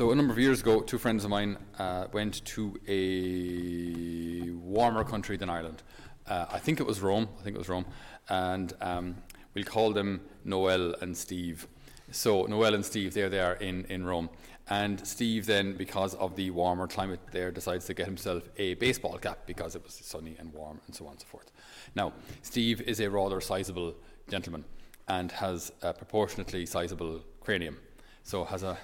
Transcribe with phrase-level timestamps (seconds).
[0.00, 5.04] So a number of years ago, two friends of mine uh, went to a warmer
[5.04, 5.82] country than Ireland.
[6.26, 7.28] Uh, I think it was Rome.
[7.38, 7.84] I think it was Rome,
[8.30, 9.16] and um,
[9.52, 11.68] we'll call them Noel and Steve.
[12.12, 14.30] So Noel and Steve, there they are in, in Rome.
[14.70, 19.18] And Steve then, because of the warmer climate there, decides to get himself a baseball
[19.18, 21.52] cap because it was sunny and warm and so on and so forth.
[21.94, 23.94] Now, Steve is a rather sizable
[24.30, 24.64] gentleman
[25.08, 27.76] and has a proportionately sizable cranium.
[28.22, 28.78] So has a,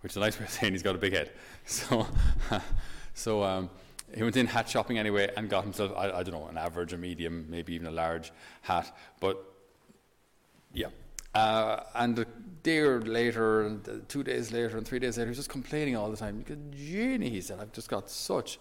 [0.00, 1.30] which is a nice way of saying he's got a big head.
[1.66, 2.06] So,
[3.14, 3.70] so um,
[4.14, 6.92] he went in hat shopping anyway and got himself, I, I don't know, an average,
[6.92, 8.32] a medium, maybe even a large
[8.62, 8.96] hat.
[9.20, 9.44] But
[10.72, 10.88] yeah,
[11.34, 12.24] uh, and a
[12.62, 15.96] day later, and uh, two days later, and three days later, he was just complaining
[15.96, 16.44] all the time.
[16.74, 18.58] Jeannie, he said, I've just got such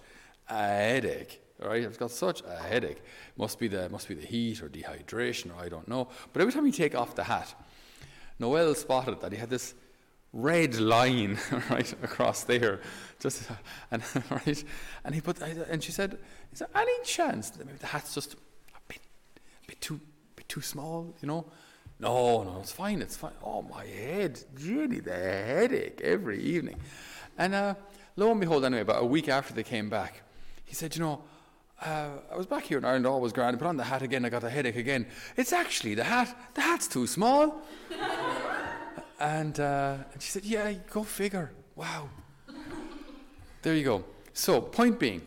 [0.49, 1.41] a headache.
[1.61, 3.01] Right, I've got such a headache.
[3.35, 6.07] Must be the must be the heat or dehydration or I don't know.
[6.31, 7.53] But every time he take off the hat,
[8.39, 9.73] Noel spotted that he had this
[10.33, 11.37] red line
[11.69, 12.79] right across there,
[13.19, 13.49] just
[13.91, 14.63] and right,
[15.03, 16.17] and he put and she said,
[16.53, 19.01] "Is there any chance that maybe the hat's just a bit,
[19.35, 19.99] a bit too,
[20.35, 21.13] bit too small?
[21.21, 21.45] You know?"
[22.01, 23.33] No, no, it's fine, it's fine.
[23.43, 26.79] Oh, my head, really, the headache every evening.
[27.37, 27.75] And uh,
[28.15, 30.21] lo and behold, anyway, about a week after they came back,
[30.63, 31.21] he said, You know,
[31.81, 33.55] uh, I was back here in Ireland, all was grand.
[33.55, 35.07] I put on the hat again, I got a headache again.
[35.35, 37.61] It's actually the hat, the hat's too small.
[39.19, 41.51] And, uh, and she said, Yeah, go figure.
[41.75, 42.09] Wow.
[43.61, 44.05] There you go.
[44.33, 45.21] So, point being,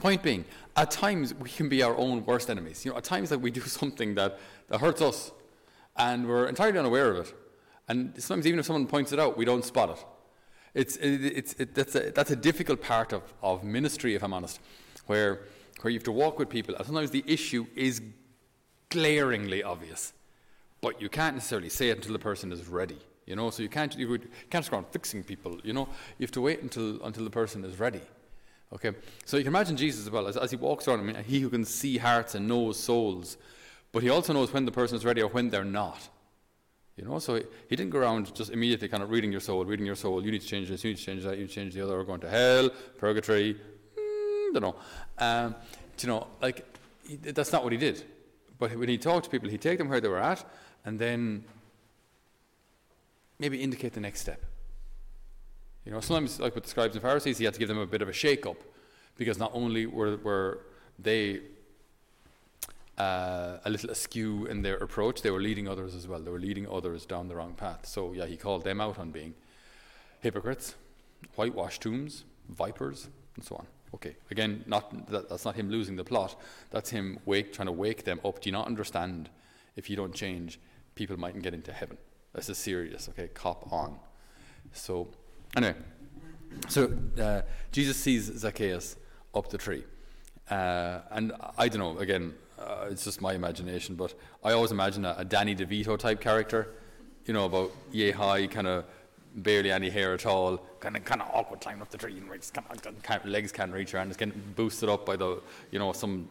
[0.00, 0.44] point being,
[0.76, 2.84] at times we can be our own worst enemies.
[2.84, 4.38] You know, at times like we do something that,
[4.68, 5.32] that hurts us
[5.96, 7.34] and we're entirely unaware of it.
[7.88, 10.04] And sometimes, even if someone points it out, we don't spot it.
[10.74, 14.34] It's, it, it's, it, that's, a, that's a difficult part of, of ministry, if I'm
[14.34, 14.60] honest,
[15.06, 15.46] where,
[15.80, 16.74] where you have to walk with people.
[16.76, 18.02] And sometimes the issue is
[18.90, 20.12] glaringly obvious,
[20.80, 22.98] but you can't necessarily say it until the person is ready.
[23.26, 24.18] You know, so you can't you
[24.50, 25.58] can't just go on fixing people.
[25.62, 28.00] You know, you have to wait until until the person is ready.
[28.72, 28.92] Okay,
[29.24, 31.00] so you can imagine Jesus as well as, as he walks around.
[31.00, 33.38] I mean, he who can see hearts and knows souls.
[33.92, 36.08] But he also knows when the person is ready or when they're not.
[36.96, 39.64] You know, so he, he didn't go around just immediately kind of reading your soul,
[39.64, 40.22] reading your soul.
[40.22, 41.82] You need to change this, you need to change that, you need to change the
[41.82, 43.54] other, or going to hell, purgatory.
[43.54, 44.76] Mm, don't know.
[45.18, 45.54] Um,
[46.00, 46.64] you know, like
[47.08, 48.04] he, that's not what he did.
[48.58, 50.44] But when he talked to people, he'd take them where they were at,
[50.84, 51.44] and then
[53.38, 54.42] maybe indicate the next step.
[55.84, 57.86] You know, sometimes, like with the scribes and Pharisees, he had to give them a
[57.86, 58.58] bit of a shake up,
[59.16, 60.60] because not only were, were
[60.98, 61.40] they
[62.98, 65.22] uh, a little askew in their approach.
[65.22, 66.20] They were leading others as well.
[66.20, 67.86] They were leading others down the wrong path.
[67.86, 69.34] So, yeah, he called them out on being
[70.20, 70.74] hypocrites,
[71.36, 73.66] whitewashed tombs, vipers, and so on.
[73.94, 76.36] Okay, again, not that, that's not him losing the plot.
[76.70, 78.40] That's him wake, trying to wake them up.
[78.40, 79.30] Do you not understand?
[79.76, 80.58] If you don't change,
[80.94, 81.96] people mightn't get into heaven.
[82.34, 83.08] This is serious.
[83.08, 83.98] Okay, cop on.
[84.72, 85.08] So,
[85.56, 85.76] anyway,
[86.68, 88.96] so uh, Jesus sees Zacchaeus
[89.34, 89.84] up the tree.
[90.50, 95.04] Uh, and I don't know, again, uh, it's just my imagination, but I always imagine
[95.04, 96.74] a, a, Danny DeVito type character,
[97.26, 98.84] you know, about yay high, kind of
[99.36, 102.28] barely any hair at all, kind of kind of awkward climbing up the tree, and
[102.28, 105.40] kind of can't, legs can't reach around, it's getting boosted up by the,
[105.70, 106.28] you know, some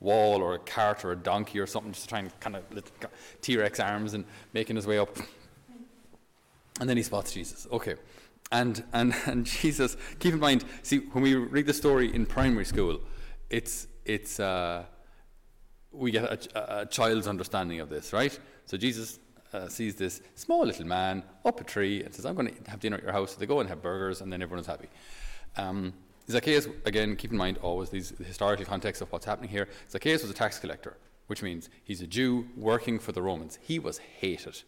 [0.00, 2.64] wall or a cart or a donkey or something, just trying to kind of
[3.40, 5.16] T-Rex arms and making his way up.
[6.80, 7.66] And then he spots Jesus.
[7.70, 7.94] Okay.
[8.52, 12.64] And, and, and Jesus, keep in mind, see, when we read the story in primary
[12.64, 13.00] school,
[13.50, 14.84] it's, it's, uh,
[15.90, 18.38] we get a, a, child's understanding of this, right?
[18.66, 19.18] So Jesus
[19.54, 22.80] uh, sees this small little man up a tree and says, I'm going to have
[22.80, 23.32] dinner at your house.
[23.32, 24.88] So they go and have burgers, and then everyone is happy.
[25.56, 25.94] Um,
[26.28, 29.68] Zacchaeus, again, keep in mind always these the historical context of what's happening here.
[29.90, 30.96] Zacchaeus was a tax collector,
[31.28, 33.58] which means he's a Jew working for the Romans.
[33.62, 34.62] He was hated.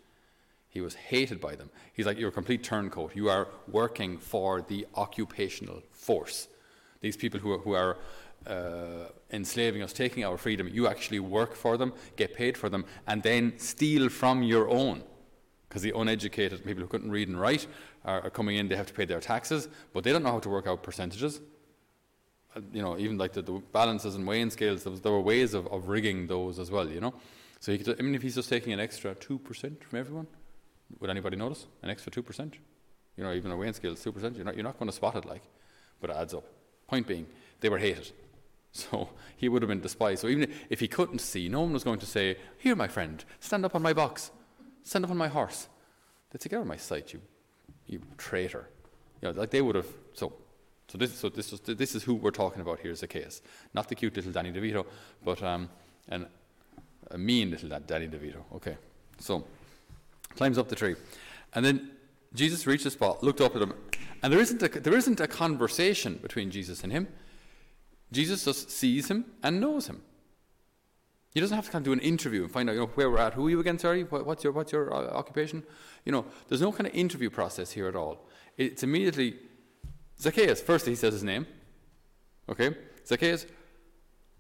[0.69, 1.71] He was hated by them.
[1.95, 3.17] He's like, You're a complete turncoat.
[3.17, 6.49] You are working for the occupational force.
[7.01, 7.97] These people who are, who are
[8.47, 12.85] uh, enslaving us, taking our freedom, you actually work for them, get paid for them,
[13.07, 15.03] and then steal from your own.
[15.69, 17.67] Because the uneducated people who couldn't read and write
[18.05, 20.39] are, are, coming in, they have to pay their taxes, but they don't know how
[20.39, 21.41] to work out percentages.
[22.55, 25.21] Uh, you know, even like the, the, balances and weighing scales, there, was, there were
[25.21, 27.13] ways of, of, rigging those as well, you know.
[27.59, 30.27] So he could, I mean, if he's just taking an extra 2% from everyone,
[31.01, 31.67] would anybody notice?
[31.83, 32.53] An extra 2%?
[33.17, 34.37] You know, even a weighing scale is 2%.
[34.37, 35.43] You're not, you're not going to spot it like,
[36.01, 36.45] but it adds up.
[36.87, 37.27] Point being,
[37.61, 38.13] they were hated.
[38.91, 40.23] So he would have been despised.
[40.23, 43.25] So even if he couldn't see, no one was going to say, Here, my friend,
[43.41, 44.31] stand up on my box,
[44.83, 45.69] stand up on my horse.
[46.31, 47.21] They'd say, Get out of my sight, you,
[47.87, 48.69] you traitor.
[49.21, 49.89] You know, like they would have.
[50.15, 50.33] So,
[50.89, 53.43] so, this, so this, is, this is who we're talking about here, Zacchaeus.
[53.75, 54.87] Not the cute little Danny DeVito,
[55.25, 55.69] but um,
[56.09, 56.27] an,
[57.11, 58.43] a mean little Danny DeVito.
[58.55, 58.77] Okay.
[59.19, 59.45] So,
[60.37, 60.95] climbs up the tree.
[61.55, 61.91] And then
[62.35, 63.75] Jesus reached the spot, looked up at him,
[64.23, 67.09] and there isn't a, there isn't a conversation between Jesus and him.
[68.13, 70.03] Jesus just sees him and knows him.
[71.35, 73.19] He doesn't have to of do an interview and find out, you know, where we're
[73.19, 73.35] at.
[73.35, 73.79] Who are you again?
[73.79, 75.65] Sorry, what's your what's your uh, occupation?
[76.05, 78.27] You know, there's no kind of interview process here at all.
[78.57, 79.37] It's immediately
[80.19, 80.63] Zacchaeus.
[80.63, 81.47] First, he says his name.
[82.49, 82.75] Okay,
[83.07, 83.45] Zacchaeus,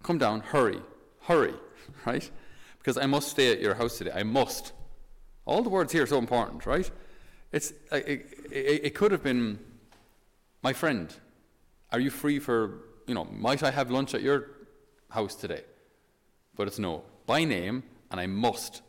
[0.02, 0.80] come down, hurry,
[1.22, 1.54] hurry,
[2.06, 2.30] right?
[2.78, 4.12] Because I must stay at your house today.
[4.14, 4.72] I must.
[5.44, 6.90] All the words here are so important, right?
[7.52, 9.58] It's, it, it, it could have been,
[10.62, 11.12] my friend,
[11.92, 14.50] are you free for, you know, might I have lunch at your
[15.10, 15.62] house today?
[16.56, 18.82] But it's no, by name, and I must.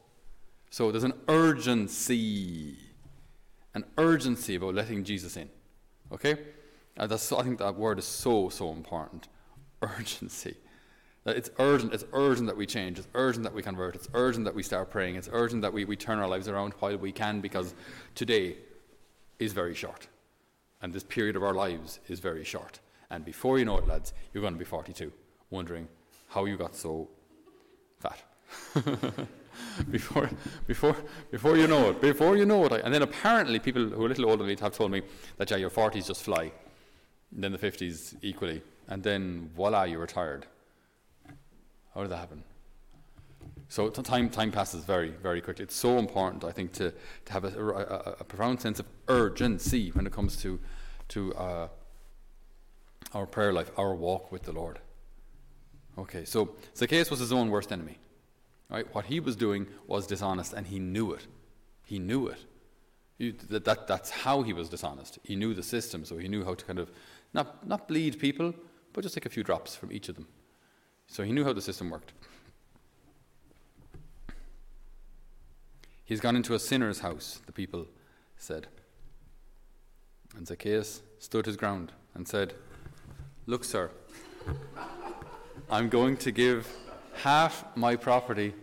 [0.69, 2.77] So there's an urgency,
[3.73, 5.49] an urgency about letting Jesus in.
[6.11, 6.37] Okay?
[6.97, 9.27] Uh, that's, I think that word is so, so important.
[9.81, 10.55] Urgency.
[11.27, 14.55] It's urgent, it's urgent that we change, it's urgent that we convert, it's urgent that
[14.55, 17.41] we start praying, it's urgent that we, we turn our lives around while we can
[17.41, 17.75] because
[18.15, 18.55] today
[19.37, 20.07] is very short.
[20.81, 22.79] And this period of our lives is very short.
[23.09, 25.11] And before you know it, lads, you're going to be 42,
[25.49, 25.87] wondering
[26.29, 27.09] how you got so
[27.99, 28.21] fat.
[29.91, 30.29] before,
[30.67, 30.95] before,
[31.31, 32.81] before you know it, before you know it.
[32.83, 35.01] And then apparently, people who are a little older than me have told me
[35.37, 36.51] that yeah, your 40s just fly,
[37.33, 40.45] and then the 50s equally, and then voila, you're retired.
[41.93, 42.43] How did that happen?
[43.69, 45.63] So time, time passes very, very quickly.
[45.63, 46.93] It's so important, I think, to,
[47.25, 50.59] to have a, a, a profound sense of urgency when it comes to,
[51.09, 51.67] to uh,
[53.13, 54.79] our prayer life, our walk with the Lord.
[55.97, 57.97] Okay, so Zacchaeus was his own worst enemy.
[58.69, 58.93] Right?
[58.93, 61.25] What he was doing was dishonest, and he knew it.
[61.85, 62.39] He knew it.
[63.17, 65.19] He, that, that, that's how he was dishonest.
[65.23, 66.91] He knew the system, so he knew how to kind of
[67.33, 68.53] not, not bleed people,
[68.93, 70.27] but just take a few drops from each of them.
[71.07, 72.13] So he knew how the system worked.
[76.03, 77.85] He's gone into a sinner's house, the people
[78.37, 78.67] said.
[80.35, 82.53] And Zacchaeus stood his ground and said,
[83.49, 83.89] Look, sir,
[85.71, 86.67] I'm going to give
[87.23, 88.53] half my property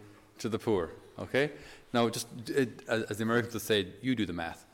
[0.41, 0.91] to the poor.
[1.19, 1.53] Okay?
[1.95, 4.67] Now, just it, as the Americans would say, you do the math.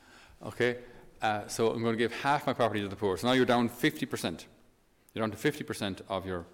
[0.44, 0.78] Okay?
[1.22, 3.16] Uh, so I'm going to give half my property to the poor.
[3.18, 4.46] So now you're down 50%.
[5.14, 6.44] You're down to 50% of your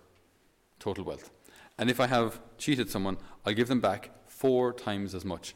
[0.79, 1.31] total wealth.
[1.79, 3.17] And if I have cheated someone,
[3.47, 5.55] I'll give them back four times as much.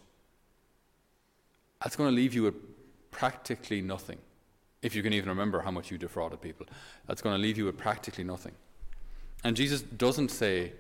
[1.83, 2.55] That's going to leave you with
[3.11, 4.21] practically nothing.
[4.83, 6.67] If you can even remember how much you defrauded people,
[7.07, 8.53] that's going to leave you with practically nothing.
[9.45, 10.73] And Jesus doesn't say,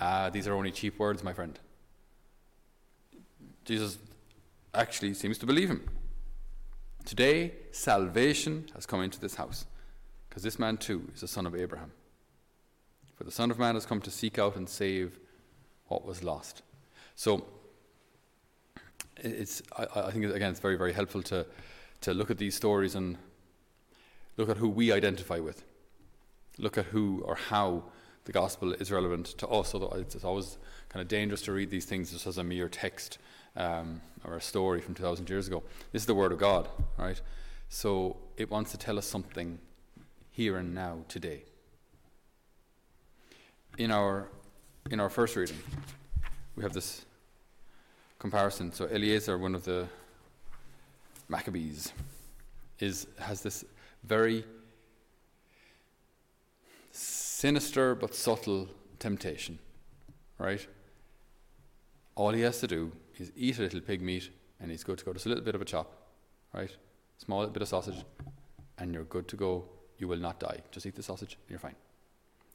[0.00, 1.58] ah, these are only cheap words, my friend.
[3.64, 3.98] Jesus
[4.74, 5.88] actually seems to believe him.
[7.04, 9.66] Today, salvation has come into this house,
[10.28, 11.92] because this man too is a son of Abraham.
[13.20, 15.18] For the Son of Man has come to seek out and save
[15.88, 16.62] what was lost.
[17.16, 17.44] So,
[19.18, 21.44] it's, I, I think, again, it's very, very helpful to,
[22.00, 23.18] to look at these stories and
[24.40, 25.64] look at who we identify with.
[26.58, 27.84] Look at who or how
[28.24, 29.74] the gospel is relevant to us.
[29.74, 30.58] Although it's always
[30.88, 33.18] kind of dangerous to read these things just as a mere text
[33.56, 35.62] um, or a story from 2,000 years ago.
[35.92, 37.20] This is the Word of God, right?
[37.68, 39.58] So it wants to tell us something
[40.32, 41.44] here and now, today
[43.80, 44.28] in our
[44.90, 45.58] in our first reading,
[46.56, 47.04] we have this
[48.18, 48.72] comparison.
[48.72, 49.88] So Eleazar, one of the
[51.28, 51.92] Maccabees,
[52.78, 53.64] is has this
[54.04, 54.44] very
[56.90, 59.58] sinister but subtle temptation,
[60.38, 60.66] right?
[62.14, 64.30] All he has to do is eat a little pig meat,
[64.60, 65.12] and he's good to go.
[65.12, 65.90] Just a little bit of a chop,
[66.52, 66.74] right?
[67.18, 68.04] Small bit of sausage,
[68.78, 69.64] and you're good to go.
[69.98, 70.60] You will not die.
[70.70, 71.76] Just eat the sausage, and you're fine.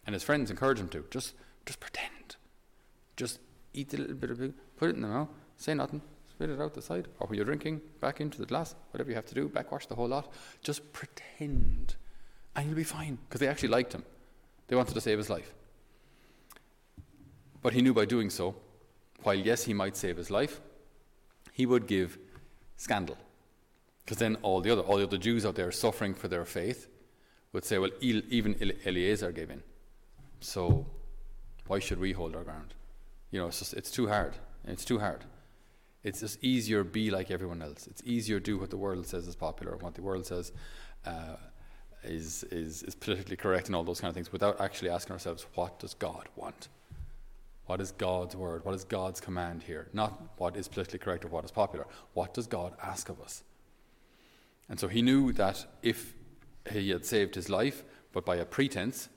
[0.06, 1.34] And his friends encourage him to just,
[1.66, 2.36] just pretend.
[3.18, 3.40] Just
[3.74, 6.02] eat a little bit of pig, put it in the mouth, say nothing,
[6.36, 9.15] spit it out the side, or when you're drinking, back into the glass, whatever you
[9.15, 10.34] have to do, backwash the whole lot.
[10.62, 11.96] Just pretend,
[12.56, 14.04] and you'll be fine because they actually liked him.
[14.68, 15.54] They wanted to save his life.
[17.62, 18.56] But he knew by doing so,
[19.24, 20.60] while yes, he might save his life,
[21.54, 22.18] he would give
[22.75, 23.18] scandal.
[24.04, 26.89] Because then all the other all the other Jews out there suffering for their faith
[27.54, 29.63] would say, well, even Eleazar gave in.
[30.42, 30.86] So
[31.68, 32.74] why should we hold our ground?
[33.32, 34.34] You know, it's just it's too hard.
[34.65, 35.24] It's too hard.
[36.06, 37.88] It's just easier be like everyone else.
[37.88, 40.52] It's easier do what the world says is popular, and what the world says
[41.04, 41.38] uh,
[42.04, 45.48] is, is is politically correct, and all those kind of things, without actually asking ourselves,
[45.56, 46.68] what does God want?
[47.66, 48.64] What is God's word?
[48.64, 49.88] What is God's command here?
[49.94, 51.88] Not what is politically correct or what is popular.
[52.14, 53.42] What does God ask of us?
[54.70, 56.14] And so he knew that if
[56.72, 57.84] he had saved his life,
[58.14, 59.10] but by a pretense,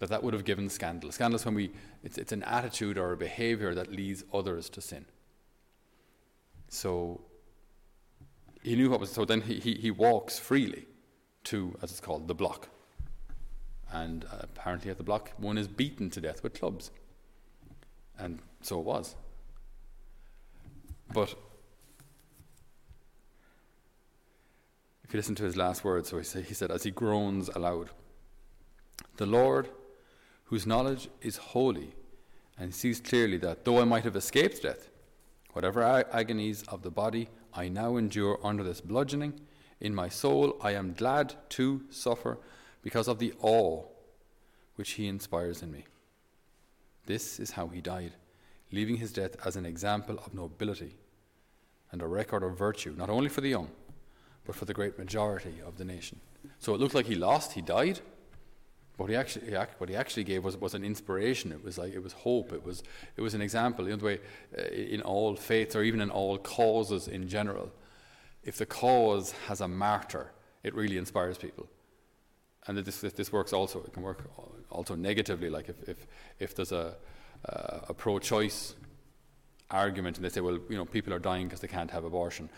[0.00, 1.12] that that would have given scandal.
[1.12, 1.70] Scandal is when we,
[2.02, 5.04] it's, it's an attitude or a behavior that leads others to sin.
[6.68, 7.20] So
[8.62, 9.10] he knew what was.
[9.10, 10.86] So then he, he, he walks freely
[11.44, 12.68] to, as it's called, the block.
[13.90, 16.90] And apparently at the block, one is beaten to death with clubs.
[18.18, 19.14] And so it was.
[21.12, 21.34] But
[25.04, 27.48] if you listen to his last words, so he, say, he said, as he groans
[27.48, 27.88] aloud,
[29.16, 29.70] The Lord,
[30.44, 31.94] whose knowledge is holy,
[32.58, 34.90] and sees clearly that though I might have escaped death,
[35.52, 39.40] whatever agonies of the body I now endure under this bludgeoning,
[39.80, 42.38] in my soul I am glad to suffer
[42.82, 43.84] because of the awe
[44.76, 45.84] which he inspires in me.
[47.06, 48.12] This is how he died,
[48.70, 50.96] leaving his death as an example of nobility
[51.90, 53.70] and a record of virtue, not only for the young,
[54.44, 56.20] but for the great majority of the nation.
[56.58, 58.00] So it looked like he lost, he died,
[58.98, 61.52] what he actually, what he actually gave was, was an inspiration.
[61.52, 62.52] It was like it was hope.
[62.52, 62.82] It was,
[63.16, 63.84] it was an example.
[63.84, 64.18] Know, the way
[64.58, 67.70] uh, in all faiths or even in all causes in general,
[68.42, 70.32] if the cause has a martyr,
[70.64, 71.68] it really inspires people.
[72.66, 73.82] And this, this works also.
[73.84, 74.28] It can work
[74.68, 75.48] also negatively.
[75.48, 76.06] Like if, if,
[76.40, 76.96] if there's a,
[77.48, 78.74] uh, a pro-choice
[79.70, 82.50] argument and they say, well, you know, people are dying because they can't have abortion,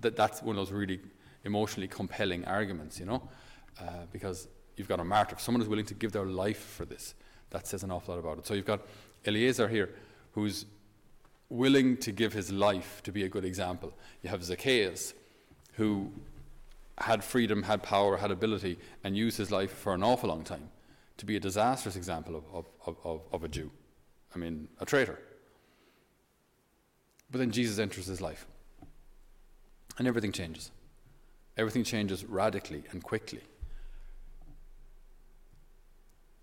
[0.00, 1.00] that, that's one of those really
[1.44, 3.28] emotionally compelling arguments, you know,
[3.80, 4.46] uh, because
[4.78, 7.14] you've got a martyr, someone who's willing to give their life for this.
[7.50, 8.46] That says an awful lot about it.
[8.46, 8.82] So you've got
[9.24, 9.90] Eleazar here,
[10.32, 10.66] who's
[11.48, 13.92] willing to give his life to be a good example.
[14.22, 15.14] You have Zacchaeus,
[15.74, 16.12] who
[16.98, 20.68] had freedom, had power, had ability, and used his life for an awful long time
[21.16, 23.70] to be a disastrous example of, of, of, of a Jew.
[24.34, 25.18] I mean, a traitor.
[27.30, 28.46] But then Jesus enters his life,
[29.98, 30.70] and everything changes.
[31.56, 33.40] Everything changes radically and quickly.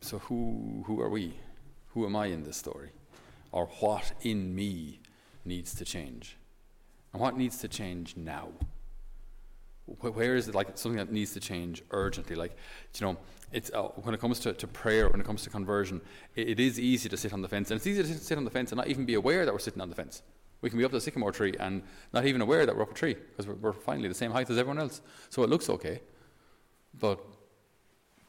[0.02, 1.34] So, who, who are we?
[1.90, 2.90] Who am I in this story?
[3.52, 5.00] Or what in me
[5.46, 6.38] needs to change?
[7.14, 8.50] And what needs to change now?
[9.86, 12.36] Where is it like something that needs to change urgently?
[12.36, 12.58] Like,
[13.00, 13.18] you know,
[13.52, 16.02] it's uh, when it comes to, to prayer, when it comes to conversion,
[16.36, 18.44] it, it is easy to sit on the fence, and it's easy to sit on
[18.44, 20.24] the fence and not even be aware that we're sitting on the fence.
[20.62, 22.96] We can be up the sycamore tree and not even aware that we're up a
[22.96, 25.02] tree because we're, we're finally the same height as everyone else.
[25.30, 26.02] So it looks okay,
[27.00, 27.24] but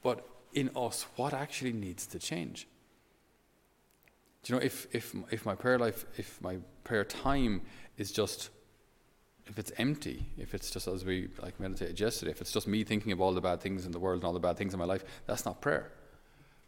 [0.03, 2.67] but in us what actually needs to change.
[4.43, 7.63] Do you know, if, if, if my prayer life, if my prayer time
[7.99, 8.51] is just,
[9.47, 12.85] if it's empty, if it's just as we like meditated yesterday, if it's just me
[12.85, 14.79] thinking of all the bad things in the world and all the bad things in
[14.79, 15.91] my life, that's not prayer.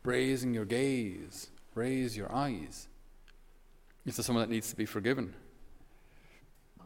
[0.05, 2.89] Raising your gaze, raise your eyes.
[4.05, 5.35] If there's someone that needs to be forgiven,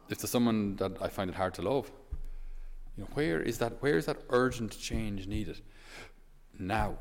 [0.09, 1.91] if there's someone that I find it hard to love,
[2.97, 3.81] you know, where is that?
[3.81, 5.61] Where is that urgent change needed?
[6.59, 6.95] Now.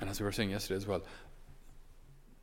[0.00, 1.02] And as we were saying yesterday as well,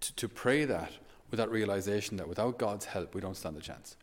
[0.01, 0.91] to, to pray that
[1.31, 3.97] with that realization that without God's help, we don't stand a chance.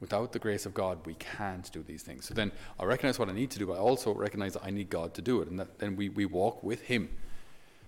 [0.00, 2.26] Without the grace of God, we can't do these things.
[2.26, 4.70] So then I recognize what I need to do, but I also recognize that I
[4.70, 5.48] need God to do it.
[5.48, 7.08] And that then we, we walk with Him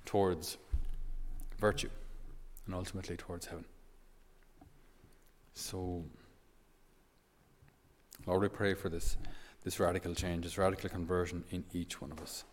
[0.05, 0.57] towards
[1.59, 1.91] virtue
[2.67, 3.65] and ultimately towards heaven.
[5.55, 6.05] So,
[8.27, 9.17] Lord, we pray for this,
[9.65, 12.45] this radical change, this radical conversion in each one of us.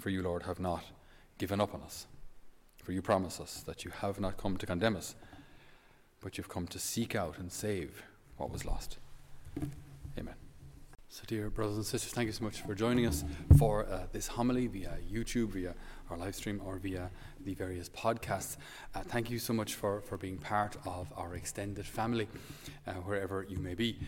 [0.00, 0.82] For you, Lord, have not
[1.36, 2.06] given up on us.
[2.82, 5.14] For you promise us that you have not come to condemn us,
[6.22, 8.02] but you've come to seek out and save
[8.38, 8.96] what was lost.
[10.18, 10.34] Amen.
[11.10, 13.24] So, dear brothers and sisters, thank you so much for joining us
[13.58, 15.74] for uh, this homily via YouTube, via
[16.08, 17.10] our live stream, or via
[17.44, 18.56] the various podcasts.
[18.94, 22.26] Uh, thank you so much for, for being part of our extended family,
[22.86, 23.98] uh, wherever you may be.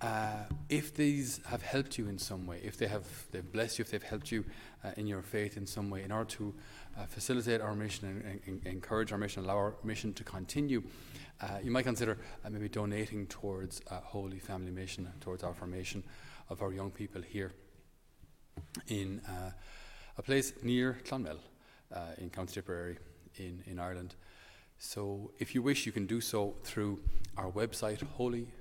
[0.00, 3.82] Uh, if these have helped you in some way, if they have they've blessed you,
[3.82, 4.44] if they've helped you
[4.84, 6.54] uh, in your faith in some way, in order to
[6.98, 10.82] uh, facilitate our mission and, and, and, encourage our mission, allow our mission to continue,
[11.62, 12.18] you might consider
[12.50, 16.02] maybe donating towards Holy Family Mission, towards our formation
[16.50, 17.52] of our young people here
[18.88, 19.50] in uh,
[20.16, 21.38] a place near Clonmel
[21.94, 22.98] uh, in County Tipperary
[23.36, 24.14] in, in Ireland.
[24.78, 27.00] So if you wish, you can do so through
[27.36, 28.02] our website,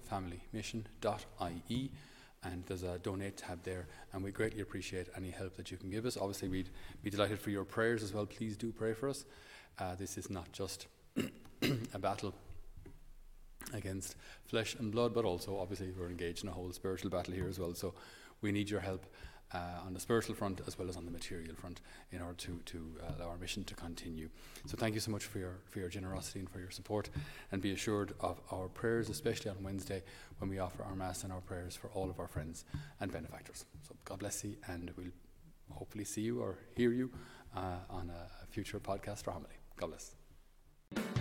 [0.08, 1.92] holyfamilymission.ie,
[2.44, 5.90] and there's a donate tab there, and we greatly appreciate any help that you can
[5.90, 6.18] give us.
[6.18, 6.70] Obviously, we'd
[7.04, 8.26] be delighted for your prayers as well.
[8.26, 9.26] Please do pray for us.
[9.80, 10.88] Uh, this is not just
[11.94, 12.34] a battle
[13.74, 17.48] against flesh and blood, but also obviously we're engaged in a whole spiritual battle here
[17.48, 17.74] as well.
[17.74, 17.94] So
[18.42, 19.06] we need your help
[19.54, 22.60] uh, on the spiritual front as well as on the material front in order to,
[22.66, 24.30] to uh, allow our mission to continue.
[24.66, 27.10] So thank you so much for your, for your generosity and for your support.
[27.52, 30.04] And be assured of our prayers, especially on Wednesday
[30.40, 32.66] when we offer our Mass and our prayers for all of our friends
[33.00, 33.66] and benefactors.
[33.88, 35.08] So God bless you, and we'll
[35.72, 37.12] hopefully see you or hear you
[37.56, 39.56] uh, on a future podcast or homily.
[39.78, 41.17] God bless.